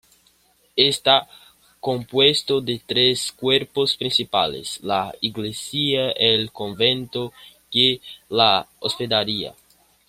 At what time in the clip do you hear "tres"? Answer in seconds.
2.83-3.31